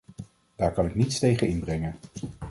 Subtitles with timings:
[0.55, 1.95] Daar kan ik niets tegen inbrengen.